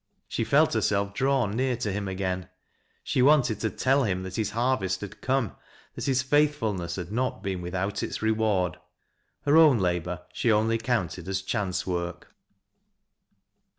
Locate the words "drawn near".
1.13-1.75